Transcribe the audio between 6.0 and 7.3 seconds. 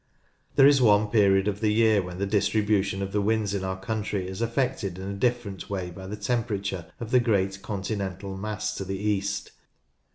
the temperature of the